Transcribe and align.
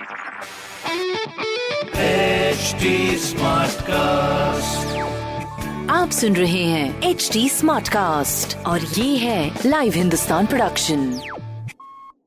HD 0.00 0.06
Smartcast. 3.24 4.86
आप 5.90 6.10
सुन 6.10 6.36
रहे 6.36 6.62
हैं 6.64 7.02
एच 7.02 7.28
डी 7.32 7.48
स्मार्ट 7.48 7.88
कास्ट 7.88 8.56
और 8.66 8.80
ये 8.80 9.16
है 9.16 9.58
लाइव 9.66 9.92
हिंदुस्तान 9.92 10.46
प्रोडक्शन 10.46 11.02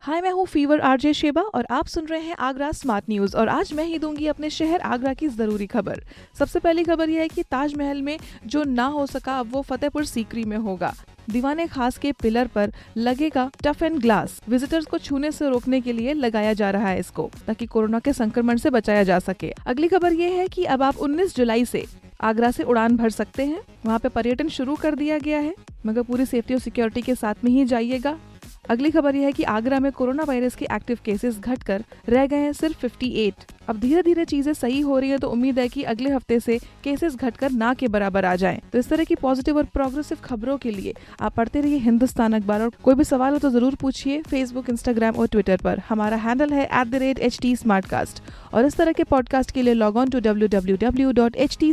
हाय 0.00 0.20
मैं 0.20 0.30
हूँ 0.30 0.46
फीवर 0.46 0.80
आरजे 0.80 1.12
शेबा 1.14 1.42
और 1.42 1.66
आप 1.70 1.86
सुन 1.86 2.06
रहे 2.06 2.20
हैं 2.20 2.36
आगरा 2.38 2.70
स्मार्ट 2.72 3.04
न्यूज़ 3.08 3.36
और 3.36 3.48
आज 3.48 3.72
मैं 3.72 3.84
ही 3.84 3.98
दूँगी 3.98 4.26
अपने 4.26 4.50
शहर 4.50 4.80
आगरा 4.80 5.14
की 5.14 5.28
ज़रूरी 5.28 5.66
खबर। 5.66 6.02
सबसे 6.38 6.58
पहली 6.58 6.84
खबर 6.84 7.08
यह 7.10 7.20
है 7.20 7.28
कि 7.28 7.42
ताजमहल 7.42 8.02
में 8.02 8.18
जो 8.46 8.64
ना 8.64 8.86
हो 8.86 9.06
सका 9.06 9.38
अब 9.38 9.52
वो 9.52 9.62
फतेहपुर 9.62 10.04
सीकरी 10.04 10.44
में 10.44 10.56
होगा। 10.56 10.94
दीवाने 11.30 11.66
खास 11.66 11.98
के 11.98 12.12
पिलर 12.12 12.46
पर 12.46 12.72
लगेगा 12.96 13.50
टफ 13.64 13.82
एंड 13.82 13.98
ग्लास। 14.00 14.40
विजिटर्स 14.48 14.86
को 14.86 14.98
छूने 14.98 15.30
से 15.32 15.48
रोकने 15.48 15.80
के 15.80 15.92
लिए 15.92 16.12
लगाया 16.14 16.52
जा 16.52 16.70
रहा 16.70 16.88
है 16.88 16.98
इसको, 17.00 17.30
ताकि 17.46 17.66
कोरोना 17.66 17.98
के 17.98 18.12
संक्रमण 18.12 18.56
से 18.56 18.70
बचाया 18.70 19.02
जा 19.02 19.18
सके। 19.18 19.52
अगली 19.66 19.88
खबर 19.88 20.12
ये 20.12 20.30
है 20.30 20.46
कि 20.48 20.64
अब 20.64 20.82
आप 20.82 20.98
19 20.98 21.36
जुलाई 21.36 21.64
से 21.64 21.84
आगरा 22.20 22.50
से 22.50 22.62
उड़ान 22.62 22.96
भर 22.96 23.10
सकते 23.10 23.44
हैं। 23.44 23.60
वहाँ 23.86 23.98
पे 23.98 24.08
पर्यटन 24.08 24.48
शुरू 24.48 24.74
कर 24.76 24.94
दिया 24.94 25.18
गया 25.18 25.38
है, 25.38 25.54
मगर 25.86 26.02
पूरी 26.02 26.26
सेफ्टी 26.26 26.54
और 26.54 26.60
सिक्योरिटी 26.60 27.02
के 27.02 27.14
साथ 27.14 27.44
में 27.44 27.50
ही 27.50 27.64
जाइएगा। 27.64 28.18
अगली 28.68 28.90
खबर 28.90 29.16
यह 29.16 29.26
है 29.26 29.32
कि 29.32 29.42
आगरा 29.42 29.78
में 29.80 29.90
कोरोना 29.92 30.22
वायरस 30.22 30.54
के 30.54 30.66
एक्टिव 30.72 30.98
केसेस 31.04 31.38
घटकर 31.38 31.84
रह 32.08 32.26
गए 32.26 32.36
हैं 32.36 32.52
सिर्फ़ 32.52 32.86
58 32.86 33.46
अब 33.68 33.78
धीरे 33.80 34.02
धीरे 34.02 34.24
चीज़ें 34.24 34.52
सही 34.52 34.80
हो 34.80 34.98
रही 34.98 35.10
है 35.10 35.18
तो 35.18 35.28
उम्मीद 35.28 35.58
है 35.58 35.68
कि 35.68 35.82
अगले 35.82 36.10
हफ़्ते 36.10 36.38
से 36.40 36.58
केसेस 36.84 37.16
घटकर 37.16 37.50
ना 37.52 37.72
के 37.74 37.88
बराबर 37.88 38.24
आ 38.24 38.34
जाएँ। 38.36 38.60
तो 38.72 38.78
इस 38.78 38.88
तरह 38.88 39.04
की 39.04 39.14
पॉजिटिव 39.14 39.56
और 39.56 39.64
प्रोग्रेसिव 39.64 40.18
खबरों 40.24 40.56
के 40.58 40.70
लिए 40.70 40.94
आप 41.20 41.34
पढ़ते 41.34 41.60
रहिए 41.60 41.78
हिंदुस्तान 41.78 42.32
अखबार 42.32 42.62
और 42.62 42.72
कोई 42.84 42.94
भी 42.94 43.04
सवाल 43.04 43.32
हो 43.32 43.38
तो 43.38 43.50
ज़रूर 43.50 43.74
पूछिए 43.74 44.22
फेसबुक 44.22 44.70
इंस्टाग्राम 44.70 45.14
और 45.14 45.26
ट्विटर 45.26 45.60
पर। 45.64 45.82
हमारा 45.88 46.16
हैंडल 46.16 46.52
है 46.52 46.64
एट 46.64 48.20
और 48.54 48.66
इस 48.66 48.76
तरह 48.76 48.92
के 48.92 49.04
पॉडकास्ट 49.04 49.50
के 49.50 49.62
लिए 49.62 49.74
log 49.74 49.96
on 49.96 50.10
to 50.10 50.20
W 50.20 50.48
W 50.48 50.76
W 50.80 51.12
dot 51.12 51.36
H 51.36 51.56
T 51.60 51.72